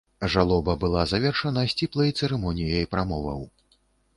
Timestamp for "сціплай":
1.73-2.09